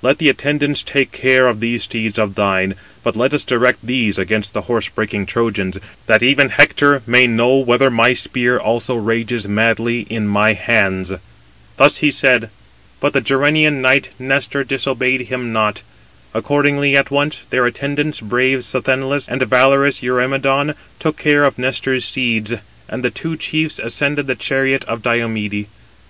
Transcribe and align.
Let 0.00 0.16
the 0.16 0.30
attendants 0.30 0.82
take 0.82 1.12
care 1.12 1.46
of 1.46 1.60
those 1.60 1.82
steeds 1.82 2.18
[of 2.18 2.36
thine], 2.36 2.74
but 3.02 3.16
let 3.16 3.34
us 3.34 3.44
direct 3.44 3.84
these 3.86 4.18
against 4.18 4.54
the 4.54 4.62
horse 4.62 4.88
breaking 4.88 5.26
Trojans, 5.26 5.76
that 6.06 6.22
even 6.22 6.48
Hector 6.48 7.02
may 7.06 7.26
know 7.26 7.56
whether 7.58 7.90
my 7.90 8.14
spear 8.14 8.56
also 8.58 8.96
rages 8.96 9.46
madly 9.46 10.06
in 10.08 10.26
my 10.26 10.54
hands." 10.54 11.12
Thus 11.76 11.98
he 11.98 12.10
said: 12.10 12.48
but 12.98 13.12
the 13.12 13.20
Gerenian 13.20 13.82
knight 13.82 14.08
Nestor 14.18 14.64
disobeyed 14.64 15.26
him 15.28 15.52
not. 15.52 15.82
Accordingly, 16.32 16.96
at 16.96 17.10
once 17.10 17.42
their 17.50 17.66
attendants, 17.66 18.20
brave 18.20 18.60
Sthenelus 18.64 19.28
and 19.28 19.42
valorous 19.42 20.02
Eurymedon, 20.02 20.74
took 20.98 21.18
care 21.18 21.44
of 21.44 21.58
Nestor's 21.58 22.06
steeds: 22.06 22.54
and 22.88 23.04
the 23.04 23.10
two 23.10 23.36
chiefs 23.36 23.78
ascended 23.78 24.28
the 24.28 24.34
chariot 24.34 24.86
of 24.86 25.02
Diomede. 25.02 25.66